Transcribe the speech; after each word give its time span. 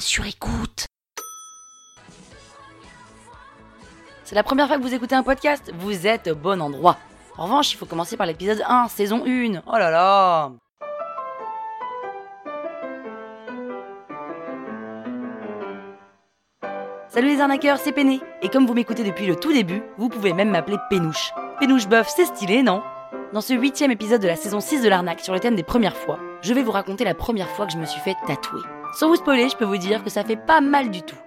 sur 0.00 0.26
écoute. 0.26 0.86
C'est 4.24 4.34
la 4.34 4.42
première 4.42 4.66
fois 4.66 4.76
que 4.78 4.82
vous 4.82 4.94
écoutez 4.94 5.14
un 5.14 5.22
podcast? 5.22 5.72
Vous 5.78 6.06
êtes 6.06 6.28
au 6.28 6.34
bon 6.34 6.60
endroit. 6.60 6.96
En 7.38 7.44
revanche, 7.44 7.72
il 7.72 7.76
faut 7.76 7.86
commencer 7.86 8.16
par 8.16 8.26
l'épisode 8.26 8.62
1, 8.66 8.88
saison 8.88 9.22
1. 9.26 9.62
Oh 9.66 9.78
là 9.78 9.90
là 9.90 10.52
Salut 17.08 17.28
les 17.28 17.40
arnaqueurs, 17.40 17.78
c'est 17.78 17.92
Péné. 17.92 18.20
Et 18.42 18.48
comme 18.48 18.66
vous 18.66 18.74
m'écoutez 18.74 19.04
depuis 19.04 19.26
le 19.26 19.36
tout 19.36 19.52
début, 19.52 19.82
vous 19.96 20.08
pouvez 20.08 20.32
même 20.32 20.50
m'appeler 20.50 20.78
Pénouche. 20.90 21.32
Pénouche 21.60 21.86
Boeuf, 21.86 22.08
c'est 22.08 22.26
stylé, 22.26 22.62
non? 22.62 22.82
Dans 23.32 23.40
ce 23.40 23.54
huitième 23.54 23.90
épisode 23.90 24.20
de 24.20 24.28
la 24.28 24.36
saison 24.36 24.60
6 24.60 24.82
de 24.82 24.88
l'arnaque 24.88 25.20
sur 25.20 25.32
le 25.32 25.40
thème 25.40 25.56
des 25.56 25.62
premières 25.62 25.96
fois, 25.96 26.18
je 26.42 26.52
vais 26.52 26.62
vous 26.62 26.72
raconter 26.72 27.04
la 27.04 27.14
première 27.14 27.48
fois 27.50 27.66
que 27.66 27.72
je 27.72 27.78
me 27.78 27.86
suis 27.86 28.00
fait 28.00 28.16
tatouer. 28.26 28.60
Sans 28.94 29.08
vous 29.08 29.16
spoiler, 29.16 29.48
je 29.48 29.56
peux 29.56 29.64
vous 29.64 29.76
dire 29.76 30.02
que 30.02 30.10
ça 30.10 30.24
fait 30.24 30.36
pas 30.36 30.60
mal 30.60 30.90
du 30.90 31.02
tout. 31.02 31.18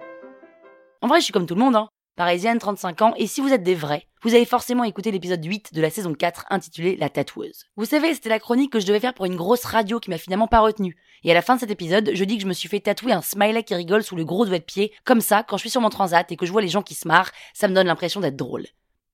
En 1.02 1.08
vrai, 1.08 1.20
je 1.20 1.24
suis 1.24 1.32
comme 1.32 1.46
tout 1.46 1.54
le 1.54 1.60
monde, 1.60 1.76
hein. 1.76 1.88
Parisienne, 2.16 2.58
35 2.58 3.02
ans, 3.02 3.14
et 3.16 3.26
si 3.26 3.40
vous 3.40 3.52
êtes 3.52 3.62
des 3.62 3.74
vrais, 3.74 4.06
vous 4.22 4.34
avez 4.34 4.44
forcément 4.44 4.84
écouté 4.84 5.10
l'épisode 5.10 5.42
8 5.42 5.72
de 5.72 5.80
la 5.80 5.88
saison 5.88 6.12
4 6.12 6.46
intitulé 6.50 6.96
La 6.96 7.08
tatoueuse. 7.08 7.64
Vous 7.76 7.84
savez, 7.84 8.12
c'était 8.12 8.28
la 8.28 8.40
chronique 8.40 8.72
que 8.72 8.80
je 8.80 8.86
devais 8.86 9.00
faire 9.00 9.14
pour 9.14 9.24
une 9.24 9.36
grosse 9.36 9.64
radio 9.64 10.00
qui 10.00 10.10
m'a 10.10 10.18
finalement 10.18 10.48
pas 10.48 10.60
retenue. 10.60 10.96
Et 11.22 11.30
à 11.30 11.34
la 11.34 11.42
fin 11.42 11.54
de 11.54 11.60
cet 11.60 11.70
épisode, 11.70 12.10
je 12.12 12.24
dis 12.24 12.36
que 12.36 12.42
je 12.42 12.48
me 12.48 12.52
suis 12.52 12.68
fait 12.68 12.80
tatouer 12.80 13.12
un 13.12 13.22
smiley 13.22 13.62
qui 13.62 13.74
rigole 13.74 14.02
sous 14.02 14.16
le 14.16 14.24
gros 14.24 14.44
doigt 14.44 14.58
de 14.58 14.64
pied, 14.64 14.92
comme 15.04 15.20
ça, 15.20 15.42
quand 15.42 15.56
je 15.56 15.62
suis 15.62 15.70
sur 15.70 15.80
mon 15.80 15.90
transat 15.90 16.30
et 16.30 16.36
que 16.36 16.46
je 16.46 16.52
vois 16.52 16.62
les 16.62 16.68
gens 16.68 16.82
qui 16.82 16.94
se 16.94 17.08
marrent, 17.08 17.30
ça 17.54 17.68
me 17.68 17.74
donne 17.74 17.86
l'impression 17.86 18.20
d'être 18.20 18.36
drôle. 18.36 18.66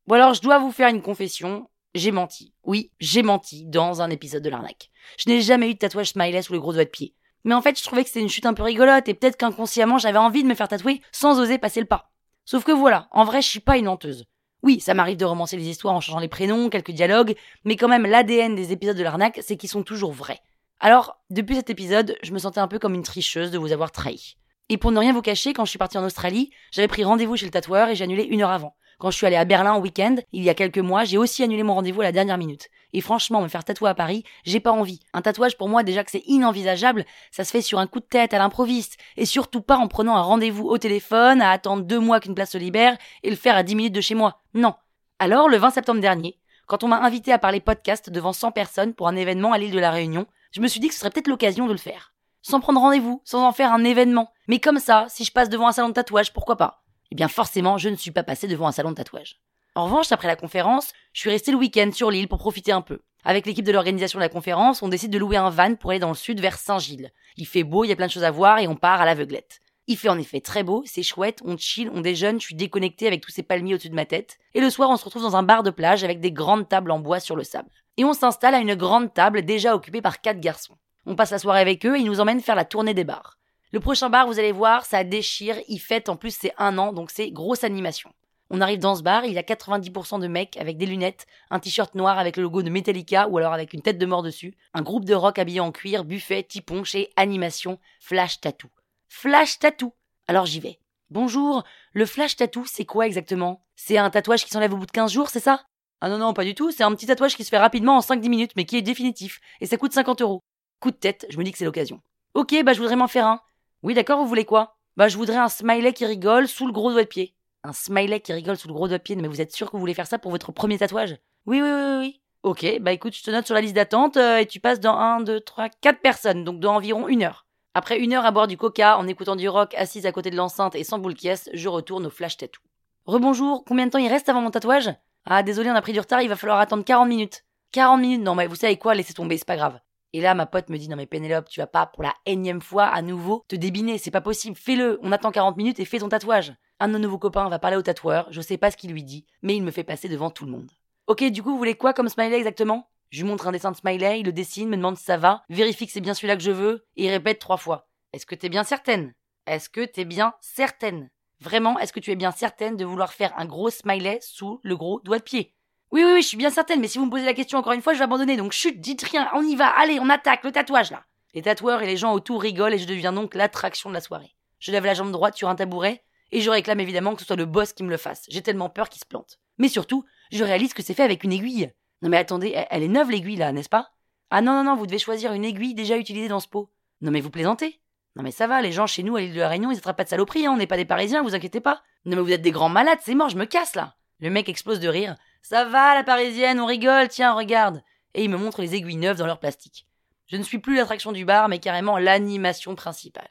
Bon 0.06 0.14
alors, 0.14 0.34
je 0.34 0.42
dois 0.42 0.58
vous 0.58 0.72
faire 0.72 0.88
une 0.88 1.02
confession, 1.02 1.68
j'ai 1.94 2.10
menti. 2.10 2.54
Oui, 2.64 2.90
j'ai 2.98 3.22
menti 3.22 3.66
dans 3.66 4.02
un 4.02 4.10
épisode 4.10 4.42
de 4.42 4.50
l'arnaque. 4.50 4.90
Je 5.18 5.28
n'ai 5.28 5.42
jamais 5.42 5.70
eu 5.70 5.74
de 5.74 5.78
tatouage 5.78 6.10
smiley 6.10 6.42
sous 6.42 6.54
le 6.54 6.60
gros 6.60 6.72
doigt 6.72 6.84
de 6.84 6.90
pied. 6.90 7.14
Mais 7.46 7.54
en 7.54 7.62
fait, 7.62 7.78
je 7.78 7.84
trouvais 7.84 8.02
que 8.02 8.08
c'était 8.08 8.20
une 8.20 8.28
chute 8.28 8.44
un 8.44 8.54
peu 8.54 8.64
rigolote 8.64 9.08
et 9.08 9.14
peut-être 9.14 9.36
qu'inconsciemment 9.36 9.98
j'avais 9.98 10.18
envie 10.18 10.42
de 10.42 10.48
me 10.48 10.54
faire 10.56 10.66
tatouer 10.66 11.00
sans 11.12 11.38
oser 11.38 11.58
passer 11.58 11.78
le 11.78 11.86
pas. 11.86 12.10
Sauf 12.44 12.64
que 12.64 12.72
voilà, 12.72 13.08
en 13.12 13.24
vrai, 13.24 13.40
je 13.40 13.48
suis 13.48 13.60
pas 13.60 13.78
une 13.78 13.84
menteuse. 13.84 14.24
Oui, 14.64 14.80
ça 14.80 14.94
m'arrive 14.94 15.16
de 15.16 15.24
romancer 15.24 15.56
les 15.56 15.68
histoires 15.68 15.94
en 15.94 16.00
changeant 16.00 16.18
les 16.18 16.28
prénoms, 16.28 16.68
quelques 16.70 16.90
dialogues, 16.90 17.36
mais 17.64 17.76
quand 17.76 17.86
même 17.86 18.04
l'ADN 18.04 18.56
des 18.56 18.72
épisodes 18.72 18.96
de 18.96 19.02
l'arnaque, 19.04 19.38
c'est 19.42 19.56
qu'ils 19.56 19.68
sont 19.68 19.84
toujours 19.84 20.10
vrais. 20.10 20.40
Alors, 20.80 21.20
depuis 21.30 21.54
cet 21.54 21.70
épisode, 21.70 22.16
je 22.20 22.32
me 22.32 22.38
sentais 22.38 22.58
un 22.58 22.66
peu 22.66 22.80
comme 22.80 22.94
une 22.94 23.04
tricheuse 23.04 23.52
de 23.52 23.58
vous 23.58 23.72
avoir 23.72 23.92
trahi. 23.92 24.36
Et 24.68 24.76
pour 24.76 24.90
ne 24.90 24.98
rien 24.98 25.12
vous 25.12 25.22
cacher, 25.22 25.52
quand 25.52 25.64
je 25.64 25.70
suis 25.70 25.78
partie 25.78 25.98
en 25.98 26.04
Australie, 26.04 26.50
j'avais 26.72 26.88
pris 26.88 27.04
rendez-vous 27.04 27.36
chez 27.36 27.46
le 27.46 27.52
tatoueur 27.52 27.88
et 27.88 27.94
j'ai 27.94 28.02
annulé 28.02 28.24
une 28.24 28.42
heure 28.42 28.50
avant. 28.50 28.74
Quand 28.98 29.10
je 29.10 29.16
suis 29.16 29.26
allée 29.26 29.36
à 29.36 29.44
Berlin 29.44 29.74
en 29.74 29.80
week-end, 29.80 30.16
il 30.32 30.42
y 30.42 30.48
a 30.48 30.54
quelques 30.54 30.78
mois, 30.78 31.04
j'ai 31.04 31.18
aussi 31.18 31.42
annulé 31.42 31.62
mon 31.62 31.74
rendez-vous 31.74 32.00
à 32.00 32.04
la 32.04 32.12
dernière 32.12 32.38
minute. 32.38 32.68
Et 32.94 33.02
franchement, 33.02 33.42
me 33.42 33.48
faire 33.48 33.62
tatouer 33.62 33.90
à 33.90 33.94
Paris, 33.94 34.24
j'ai 34.44 34.58
pas 34.58 34.72
envie. 34.72 35.00
Un 35.12 35.20
tatouage 35.20 35.58
pour 35.58 35.68
moi, 35.68 35.82
déjà 35.82 36.02
que 36.02 36.10
c'est 36.10 36.22
inenvisageable, 36.26 37.04
ça 37.30 37.44
se 37.44 37.50
fait 37.50 37.60
sur 37.60 37.78
un 37.78 37.86
coup 37.86 38.00
de 38.00 38.06
tête 38.06 38.32
à 38.32 38.38
l'improviste. 38.38 38.96
Et 39.18 39.26
surtout 39.26 39.60
pas 39.60 39.76
en 39.76 39.86
prenant 39.86 40.16
un 40.16 40.22
rendez-vous 40.22 40.66
au 40.66 40.78
téléphone, 40.78 41.42
à 41.42 41.50
attendre 41.50 41.82
deux 41.82 41.98
mois 42.00 42.20
qu'une 42.20 42.34
place 42.34 42.52
se 42.52 42.58
libère 42.58 42.96
et 43.22 43.28
le 43.28 43.36
faire 43.36 43.54
à 43.54 43.62
10 43.62 43.74
minutes 43.74 43.94
de 43.94 44.00
chez 44.00 44.14
moi. 44.14 44.40
Non. 44.54 44.74
Alors, 45.18 45.50
le 45.50 45.58
20 45.58 45.70
septembre 45.70 46.00
dernier, 46.00 46.38
quand 46.66 46.82
on 46.82 46.88
m'a 46.88 47.02
invité 47.02 47.34
à 47.34 47.38
parler 47.38 47.60
podcast 47.60 48.08
devant 48.08 48.32
100 48.32 48.52
personnes 48.52 48.94
pour 48.94 49.08
un 49.08 49.16
événement 49.16 49.52
à 49.52 49.58
l'île 49.58 49.72
de 49.72 49.78
la 49.78 49.90
Réunion, 49.90 50.26
je 50.52 50.62
me 50.62 50.68
suis 50.68 50.80
dit 50.80 50.88
que 50.88 50.94
ce 50.94 51.00
serait 51.00 51.10
peut-être 51.10 51.28
l'occasion 51.28 51.66
de 51.66 51.72
le 51.72 51.78
faire. 51.78 52.14
Sans 52.40 52.60
prendre 52.60 52.80
rendez-vous, 52.80 53.20
sans 53.24 53.46
en 53.46 53.52
faire 53.52 53.74
un 53.74 53.84
événement. 53.84 54.30
Mais 54.48 54.58
comme 54.58 54.78
ça, 54.78 55.04
si 55.10 55.24
je 55.24 55.32
passe 55.32 55.50
devant 55.50 55.68
un 55.68 55.72
salon 55.72 55.88
de 55.88 55.94
tatouage, 55.94 56.32
pourquoi 56.32 56.56
pas? 56.56 56.85
Eh 57.10 57.14
bien 57.14 57.28
forcément, 57.28 57.78
je 57.78 57.88
ne 57.88 57.96
suis 57.96 58.10
pas 58.10 58.22
passé 58.22 58.48
devant 58.48 58.66
un 58.66 58.72
salon 58.72 58.90
de 58.90 58.96
tatouage. 58.96 59.40
En 59.74 59.84
revanche, 59.84 60.10
après 60.10 60.28
la 60.28 60.36
conférence, 60.36 60.92
je 61.12 61.20
suis 61.20 61.30
resté 61.30 61.50
le 61.50 61.58
week-end 61.58 61.90
sur 61.92 62.10
l'île 62.10 62.28
pour 62.28 62.38
profiter 62.38 62.72
un 62.72 62.80
peu. 62.80 63.00
Avec 63.24 63.44
l'équipe 63.44 63.64
de 63.64 63.72
l'organisation 63.72 64.18
de 64.18 64.24
la 64.24 64.28
conférence, 64.28 64.82
on 64.82 64.88
décide 64.88 65.10
de 65.10 65.18
louer 65.18 65.36
un 65.36 65.50
van 65.50 65.74
pour 65.74 65.90
aller 65.90 65.98
dans 65.98 66.08
le 66.08 66.14
sud 66.14 66.40
vers 66.40 66.58
Saint-Gilles. 66.58 67.12
Il 67.36 67.46
fait 67.46 67.64
beau, 67.64 67.84
il 67.84 67.88
y 67.88 67.92
a 67.92 67.96
plein 67.96 68.06
de 68.06 68.12
choses 68.12 68.24
à 68.24 68.30
voir 68.30 68.58
et 68.58 68.68
on 68.68 68.76
part 68.76 69.00
à 69.00 69.04
l'aveuglette. 69.04 69.60
Il 69.88 69.96
fait 69.96 70.08
en 70.08 70.18
effet 70.18 70.40
très 70.40 70.62
beau, 70.62 70.82
c'est 70.86 71.02
chouette, 71.02 71.40
on 71.44 71.56
chill, 71.56 71.90
on 71.92 72.00
déjeune, 72.00 72.40
je 72.40 72.46
suis 72.46 72.54
déconnecté 72.54 73.06
avec 73.06 73.20
tous 73.20 73.30
ces 73.30 73.42
palmiers 73.42 73.74
au-dessus 73.74 73.90
de 73.90 73.94
ma 73.94 74.06
tête. 74.06 74.38
Et 74.54 74.60
le 74.60 74.70
soir, 74.70 74.90
on 74.90 74.96
se 74.96 75.04
retrouve 75.04 75.22
dans 75.22 75.36
un 75.36 75.42
bar 75.42 75.62
de 75.62 75.70
plage 75.70 76.04
avec 76.04 76.20
des 76.20 76.32
grandes 76.32 76.68
tables 76.68 76.90
en 76.90 76.98
bois 76.98 77.20
sur 77.20 77.36
le 77.36 77.44
sable. 77.44 77.68
Et 77.96 78.04
on 78.04 78.12
s'installe 78.12 78.54
à 78.54 78.58
une 78.58 78.74
grande 78.74 79.12
table 79.14 79.44
déjà 79.44 79.74
occupée 79.74 80.02
par 80.02 80.20
quatre 80.20 80.40
garçons. 80.40 80.76
On 81.04 81.14
passe 81.14 81.30
la 81.30 81.38
soirée 81.38 81.60
avec 81.60 81.86
eux 81.86 81.96
et 81.96 82.00
ils 82.00 82.06
nous 82.06 82.20
emmènent 82.20 82.40
faire 82.40 82.56
la 82.56 82.64
tournée 82.64 82.94
des 82.94 83.04
bars. 83.04 83.38
Le 83.72 83.80
prochain 83.80 84.10
bar, 84.10 84.28
vous 84.28 84.38
allez 84.38 84.52
voir, 84.52 84.84
ça 84.84 85.02
déchire, 85.02 85.56
il 85.66 85.78
fête 85.78 86.08
en 86.08 86.16
plus 86.16 86.36
c'est 86.36 86.52
un 86.56 86.78
an, 86.78 86.92
donc 86.92 87.10
c'est 87.10 87.32
grosse 87.32 87.64
animation. 87.64 88.12
On 88.48 88.60
arrive 88.60 88.78
dans 88.78 88.94
ce 88.94 89.02
bar, 89.02 89.24
il 89.24 89.32
y 89.32 89.38
a 89.38 89.42
90% 89.42 90.20
de 90.20 90.28
mecs 90.28 90.56
avec 90.56 90.78
des 90.78 90.86
lunettes, 90.86 91.26
un 91.50 91.58
t-shirt 91.58 91.96
noir 91.96 92.16
avec 92.16 92.36
le 92.36 92.44
logo 92.44 92.62
de 92.62 92.70
Metallica 92.70 93.26
ou 93.26 93.38
alors 93.38 93.52
avec 93.52 93.72
une 93.72 93.82
tête 93.82 93.98
de 93.98 94.06
mort 94.06 94.22
dessus, 94.22 94.54
un 94.72 94.82
groupe 94.82 95.04
de 95.04 95.14
rock 95.14 95.40
habillé 95.40 95.58
en 95.58 95.72
cuir, 95.72 96.04
buffet, 96.04 96.44
tiponche 96.44 96.94
et 96.94 97.10
animation, 97.16 97.80
flash 97.98 98.40
tattoo. 98.40 98.68
Flash 99.08 99.58
tattoo 99.58 99.92
Alors 100.28 100.46
j'y 100.46 100.60
vais. 100.60 100.78
Bonjour, 101.10 101.64
le 101.92 102.06
flash 102.06 102.36
tattoo, 102.36 102.64
c'est 102.66 102.84
quoi 102.84 103.06
exactement? 103.06 103.64
C'est 103.74 103.98
un 103.98 104.10
tatouage 104.10 104.44
qui 104.44 104.50
s'enlève 104.50 104.74
au 104.74 104.76
bout 104.76 104.86
de 104.86 104.92
15 104.92 105.12
jours, 105.12 105.28
c'est 105.28 105.40
ça? 105.40 105.64
Ah 106.00 106.08
non, 106.08 106.18
non, 106.18 106.34
pas 106.34 106.44
du 106.44 106.54
tout, 106.54 106.70
c'est 106.70 106.84
un 106.84 106.94
petit 106.94 107.06
tatouage 107.06 107.36
qui 107.36 107.42
se 107.42 107.48
fait 107.48 107.58
rapidement 107.58 107.96
en 107.96 108.00
5-10 108.00 108.28
minutes, 108.28 108.52
mais 108.54 108.64
qui 108.64 108.76
est 108.76 108.82
définitif, 108.82 109.40
et 109.60 109.66
ça 109.66 109.76
coûte 109.76 109.92
50 109.92 110.22
euros. 110.22 110.40
Coup 110.78 110.92
de 110.92 110.96
tête, 110.96 111.26
je 111.30 111.38
me 111.38 111.42
dis 111.42 111.50
que 111.50 111.58
c'est 111.58 111.64
l'occasion. 111.64 112.00
Ok, 112.34 112.54
bah 112.64 112.74
je 112.74 112.78
voudrais 112.80 112.96
m'en 112.96 113.08
faire 113.08 113.26
un. 113.26 113.40
Oui, 113.86 113.94
d'accord, 113.94 114.18
vous 114.18 114.26
voulez 114.26 114.44
quoi? 114.44 114.78
Bah 114.96 115.06
je 115.06 115.16
voudrais 115.16 115.36
un 115.36 115.48
smiley 115.48 115.92
qui 115.92 116.04
rigole 116.04 116.48
sous 116.48 116.66
le 116.66 116.72
gros 116.72 116.90
doigt 116.90 117.04
de 117.04 117.08
pied. 117.08 117.36
Un 117.62 117.72
smiley 117.72 118.18
qui 118.18 118.32
rigole 118.32 118.56
sous 118.56 118.66
le 118.66 118.74
gros 118.74 118.88
doigt 118.88 118.98
de 118.98 119.02
pied, 119.04 119.14
mais 119.14 119.28
vous 119.28 119.40
êtes 119.40 119.52
sûr 119.52 119.68
que 119.68 119.76
vous 119.76 119.78
voulez 119.78 119.94
faire 119.94 120.08
ça 120.08 120.18
pour 120.18 120.32
votre 120.32 120.50
premier 120.50 120.76
tatouage? 120.76 121.18
Oui, 121.46 121.62
oui, 121.62 121.70
oui, 121.70 121.96
oui. 122.00 122.20
Ok, 122.42 122.66
bah 122.80 122.90
écoute, 122.90 123.14
je 123.14 123.22
te 123.22 123.30
note 123.30 123.46
sur 123.46 123.54
la 123.54 123.60
liste 123.60 123.76
d'attente 123.76 124.16
euh, 124.16 124.38
et 124.38 124.46
tu 124.46 124.58
passes 124.58 124.80
dans 124.80 124.98
1, 124.98 125.20
2, 125.20 125.38
3, 125.38 125.68
4 125.68 126.00
personnes, 126.00 126.42
donc 126.42 126.58
dans 126.58 126.74
environ 126.74 127.06
une 127.06 127.22
heure. 127.22 127.46
Après 127.74 128.00
une 128.00 128.12
heure 128.12 128.26
à 128.26 128.32
boire 128.32 128.48
du 128.48 128.56
coca, 128.56 128.98
en 128.98 129.06
écoutant 129.06 129.36
du 129.36 129.48
rock, 129.48 129.72
assise 129.76 130.04
à 130.04 130.10
côté 130.10 130.30
de 130.30 130.36
l'enceinte 130.36 130.74
et 130.74 130.82
sans 130.82 130.98
boule 130.98 131.14
caisse, 131.14 131.48
je 131.54 131.68
retourne 131.68 132.06
au 132.06 132.10
flash 132.10 132.38
tattoo. 132.38 132.62
Rebonjour, 133.04 133.64
combien 133.64 133.86
de 133.86 133.92
temps 133.92 134.00
il 134.00 134.08
reste 134.08 134.28
avant 134.28 134.40
mon 134.40 134.50
tatouage? 134.50 134.90
Ah, 135.26 135.44
désolé, 135.44 135.70
on 135.70 135.76
a 135.76 135.80
pris 135.80 135.92
du 135.92 136.00
retard, 136.00 136.22
il 136.22 136.28
va 136.28 136.34
falloir 136.34 136.58
attendre 136.58 136.84
40 136.84 137.08
minutes. 137.08 137.44
40 137.70 138.00
minutes 138.00 138.22
Non, 138.22 138.34
mais 138.34 138.48
vous 138.48 138.56
savez 138.56 138.78
quoi, 138.78 138.96
laissez 138.96 139.14
tomber, 139.14 139.38
c'est 139.38 139.46
pas 139.46 139.54
grave. 139.54 139.78
Et 140.16 140.22
là, 140.22 140.32
ma 140.32 140.46
pote 140.46 140.70
me 140.70 140.78
dit, 140.78 140.88
non 140.88 140.96
mais 140.96 141.04
Pénélope, 141.04 141.46
tu 141.46 141.60
vas 141.60 141.66
pas 141.66 141.84
pour 141.84 142.02
la 142.02 142.14
énième 142.24 142.62
fois 142.62 142.84
à 142.84 143.02
nouveau 143.02 143.44
te 143.48 143.54
débiner, 143.54 143.98
c'est 143.98 144.10
pas 144.10 144.22
possible, 144.22 144.56
fais-le, 144.56 144.98
on 145.02 145.12
attend 145.12 145.30
40 145.30 145.58
minutes 145.58 145.78
et 145.78 145.84
fais 145.84 145.98
ton 145.98 146.08
tatouage. 146.08 146.54
Un 146.80 146.88
de 146.88 146.94
nos 146.94 147.00
nouveaux 147.00 147.18
copains 147.18 147.50
va 147.50 147.58
parler 147.58 147.76
au 147.76 147.82
tatoueur, 147.82 148.26
je 148.30 148.40
sais 148.40 148.56
pas 148.56 148.70
ce 148.70 148.78
qu'il 148.78 148.92
lui 148.92 149.04
dit, 149.04 149.26
mais 149.42 149.54
il 149.54 149.62
me 149.62 149.70
fait 149.70 149.84
passer 149.84 150.08
devant 150.08 150.30
tout 150.30 150.46
le 150.46 150.52
monde. 150.52 150.70
Ok, 151.06 151.22
du 151.24 151.42
coup, 151.42 151.50
vous 151.50 151.58
voulez 151.58 151.74
quoi 151.74 151.92
comme 151.92 152.08
smiley 152.08 152.38
exactement? 152.38 152.88
Je 153.10 153.20
lui 153.20 153.28
montre 153.28 153.46
un 153.46 153.52
dessin 153.52 153.72
de 153.72 153.76
smiley, 153.76 154.20
il 154.20 154.24
le 154.24 154.32
dessine, 154.32 154.70
me 154.70 154.78
demande 154.78 154.96
si 154.96 155.04
ça 155.04 155.18
va, 155.18 155.44
vérifie 155.50 155.84
que 155.84 155.92
c'est 155.92 156.00
bien 156.00 156.14
celui-là 156.14 156.36
que 156.36 156.42
je 156.42 156.50
veux, 156.50 156.86
et 156.96 157.04
il 157.04 157.10
répète 157.10 157.38
trois 157.38 157.58
fois. 157.58 157.86
Est-ce 158.14 158.24
que 158.24 158.34
t'es 158.34 158.48
bien 158.48 158.64
certaine? 158.64 159.12
Est-ce 159.46 159.68
que 159.68 159.84
t'es 159.84 160.06
bien 160.06 160.32
certaine? 160.40 161.10
Vraiment, 161.40 161.78
est-ce 161.78 161.92
que 161.92 162.00
tu 162.00 162.10
es 162.10 162.16
bien 162.16 162.30
certaine 162.30 162.78
de 162.78 162.86
vouloir 162.86 163.12
faire 163.12 163.34
un 163.36 163.44
gros 163.44 163.68
smiley 163.68 164.20
sous 164.22 164.60
le 164.62 164.78
gros 164.78 164.98
doigt 165.04 165.18
de 165.18 165.24
pied? 165.24 165.54
Oui, 165.92 166.02
oui, 166.04 166.12
oui, 166.14 166.22
je 166.22 166.28
suis 166.28 166.36
bien 166.36 166.50
certaine, 166.50 166.80
mais 166.80 166.88
si 166.88 166.98
vous 166.98 167.06
me 167.06 167.10
posez 167.10 167.24
la 167.24 167.34
question 167.34 167.58
encore 167.58 167.72
une 167.72 167.82
fois, 167.82 167.92
je 167.92 167.98
vais 167.98 168.04
abandonner. 168.04 168.36
Donc 168.36 168.52
chut, 168.52 168.80
dites 168.80 169.02
rien, 169.02 169.28
on 169.34 169.42
y 169.42 169.54
va, 169.54 169.68
allez, 169.68 169.98
on 170.00 170.10
attaque, 170.10 170.44
le 170.44 170.52
tatouage 170.52 170.90
là. 170.90 171.04
Les 171.34 171.42
tatoueurs 171.42 171.82
et 171.82 171.86
les 171.86 171.96
gens 171.96 172.12
autour 172.12 172.42
rigolent 172.42 172.74
et 172.74 172.78
je 172.78 172.86
deviens 172.86 173.12
donc 173.12 173.34
l'attraction 173.34 173.90
de 173.90 173.94
la 173.94 174.00
soirée. 174.00 174.34
Je 174.58 174.72
lève 174.72 174.84
la 174.84 174.94
jambe 174.94 175.12
droite 175.12 175.36
sur 175.36 175.48
un 175.48 175.54
tabouret 175.54 176.02
et 176.32 176.40
je 176.40 176.50
réclame 176.50 176.80
évidemment 176.80 177.14
que 177.14 177.20
ce 177.20 177.26
soit 177.26 177.36
le 177.36 177.44
boss 177.44 177.72
qui 177.72 177.84
me 177.84 177.90
le 177.90 177.98
fasse. 177.98 178.24
J'ai 178.28 178.42
tellement 178.42 178.70
peur 178.70 178.88
qu'il 178.88 179.00
se 179.00 179.06
plante. 179.06 179.38
Mais 179.58 179.68
surtout, 179.68 180.04
je 180.32 180.44
réalise 180.44 180.74
que 180.74 180.82
c'est 180.82 180.94
fait 180.94 181.02
avec 181.02 181.24
une 181.24 181.32
aiguille. 181.32 181.72
Non 182.02 182.08
mais 182.08 182.16
attendez, 182.16 182.54
elle 182.70 182.82
est 182.82 182.88
neuve 182.88 183.10
l'aiguille 183.10 183.36
là, 183.36 183.52
n'est-ce 183.52 183.68
pas? 183.68 183.90
Ah 184.30 184.40
non, 184.40 184.52
non, 184.52 184.64
non, 184.64 184.76
vous 184.76 184.86
devez 184.86 184.98
choisir 184.98 185.32
une 185.34 185.44
aiguille 185.44 185.74
déjà 185.74 185.96
utilisée 185.96 186.28
dans 186.28 186.40
ce 186.40 186.48
pot. 186.48 186.70
Non 187.00 187.10
mais 187.10 187.20
vous 187.20 187.30
plaisantez 187.30 187.80
Non 188.16 188.22
mais 188.22 188.32
ça 188.32 188.46
va, 188.46 188.60
les 188.60 188.72
gens 188.72 188.86
chez 188.86 189.02
nous 189.02 189.16
à 189.16 189.20
l'île 189.20 189.34
de 189.34 189.40
la 189.40 189.48
Réunion, 189.48 189.70
ils 189.70 189.78
attrapent 189.78 189.98
pas 189.98 190.04
de 190.04 190.08
saloperie, 190.08 190.46
hein, 190.46 190.52
on 190.52 190.56
n'est 190.56 190.66
pas 190.66 190.76
des 190.76 190.84
Parisiens, 190.84 191.22
vous 191.22 191.34
inquiétez 191.34 191.60
pas. 191.60 191.82
Non 192.04 192.16
mais 192.16 192.22
vous 192.22 192.32
êtes 192.32 192.42
des 192.42 192.50
grands 192.50 192.68
malades, 192.68 192.98
c'est 193.02 193.14
mort, 193.14 193.28
je 193.28 193.36
me 193.36 193.44
casse 193.44 193.74
là. 193.76 193.94
Le 194.20 194.30
mec 194.30 194.48
explose 194.48 194.80
de 194.80 194.88
rire. 194.88 195.16
Ça 195.48 195.64
va, 195.64 195.94
la 195.94 196.02
parisienne, 196.02 196.58
on 196.58 196.66
rigole, 196.66 197.06
tiens, 197.06 197.32
regarde. 197.32 197.80
Et 198.14 198.24
il 198.24 198.30
me 198.30 198.36
montre 198.36 198.60
les 198.60 198.74
aiguilles 198.74 198.96
neuves 198.96 199.18
dans 199.18 199.26
leur 199.26 199.38
plastique. 199.38 199.86
Je 200.26 200.36
ne 200.36 200.42
suis 200.42 200.58
plus 200.58 200.74
l'attraction 200.74 201.12
du 201.12 201.24
bar, 201.24 201.48
mais 201.48 201.60
carrément 201.60 201.98
l'animation 201.98 202.74
principale. 202.74 203.28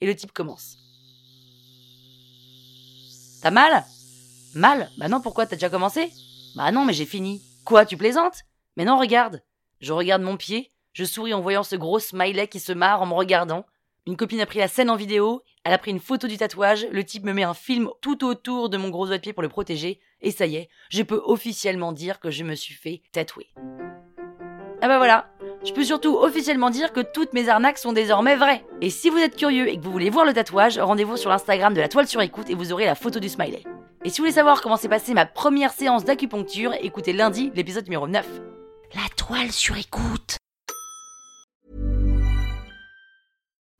Et 0.00 0.06
le 0.06 0.16
type 0.16 0.32
commence. 0.32 0.78
T'as 3.42 3.50
mal? 3.50 3.84
Mal? 4.54 4.90
Bah 4.96 5.08
non, 5.08 5.20
pourquoi? 5.20 5.44
T'as 5.44 5.56
déjà 5.56 5.68
commencé? 5.68 6.10
Bah 6.56 6.72
non, 6.72 6.86
mais 6.86 6.94
j'ai 6.94 7.04
fini. 7.04 7.42
Quoi, 7.66 7.84
tu 7.84 7.98
plaisantes? 7.98 8.44
Mais 8.78 8.86
non, 8.86 8.98
regarde. 8.98 9.42
Je 9.82 9.92
regarde 9.92 10.22
mon 10.22 10.38
pied, 10.38 10.72
je 10.94 11.04
souris 11.04 11.34
en 11.34 11.42
voyant 11.42 11.64
ce 11.64 11.76
gros 11.76 11.98
smiley 11.98 12.48
qui 12.48 12.60
se 12.60 12.72
marre 12.72 13.02
en 13.02 13.06
me 13.06 13.12
regardant. 13.12 13.66
Une 14.08 14.16
copine 14.16 14.40
a 14.40 14.46
pris 14.46 14.58
la 14.58 14.68
scène 14.68 14.88
en 14.88 14.96
vidéo, 14.96 15.42
elle 15.64 15.74
a 15.74 15.76
pris 15.76 15.90
une 15.90 16.00
photo 16.00 16.26
du 16.28 16.38
tatouage, 16.38 16.86
le 16.90 17.04
type 17.04 17.24
me 17.24 17.34
met 17.34 17.42
un 17.42 17.52
film 17.52 17.90
tout 18.00 18.24
autour 18.24 18.70
de 18.70 18.78
mon 18.78 18.88
gros 18.88 19.06
doigt 19.06 19.18
de 19.18 19.20
pied 19.20 19.34
pour 19.34 19.42
le 19.42 19.50
protéger, 19.50 20.00
et 20.22 20.30
ça 20.30 20.46
y 20.46 20.56
est, 20.56 20.70
je 20.88 21.02
peux 21.02 21.20
officiellement 21.26 21.92
dire 21.92 22.18
que 22.18 22.30
je 22.30 22.42
me 22.42 22.54
suis 22.54 22.72
fait 22.72 23.02
tatouer. 23.12 23.48
Ah 24.80 24.88
bah 24.88 24.96
voilà, 24.96 25.28
je 25.62 25.74
peux 25.74 25.84
surtout 25.84 26.16
officiellement 26.16 26.70
dire 26.70 26.94
que 26.94 27.00
toutes 27.00 27.34
mes 27.34 27.50
arnaques 27.50 27.76
sont 27.76 27.92
désormais 27.92 28.36
vraies. 28.36 28.64
Et 28.80 28.88
si 28.88 29.10
vous 29.10 29.18
êtes 29.18 29.36
curieux 29.36 29.68
et 29.68 29.76
que 29.76 29.84
vous 29.84 29.92
voulez 29.92 30.08
voir 30.08 30.24
le 30.24 30.32
tatouage, 30.32 30.78
rendez-vous 30.78 31.18
sur 31.18 31.28
l'Instagram 31.28 31.74
de 31.74 31.80
la 31.82 31.88
toile 31.88 32.08
sur 32.08 32.22
écoute 32.22 32.48
et 32.48 32.54
vous 32.54 32.72
aurez 32.72 32.86
la 32.86 32.94
photo 32.94 33.20
du 33.20 33.28
smiley. 33.28 33.62
Et 34.06 34.08
si 34.08 34.22
vous 34.22 34.24
voulez 34.24 34.36
savoir 34.36 34.62
comment 34.62 34.78
s'est 34.78 34.88
passée 34.88 35.12
ma 35.12 35.26
première 35.26 35.72
séance 35.72 36.06
d'acupuncture, 36.06 36.72
écoutez 36.80 37.12
lundi 37.12 37.52
l'épisode 37.54 37.84
numéro 37.84 38.08
9. 38.08 38.26
La 38.94 39.06
toile 39.16 39.52
sur 39.52 39.76
écoute. 39.76 40.37